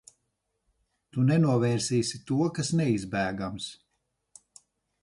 [1.17, 3.71] Tu nenovērsīsi to, kas neizbēgams.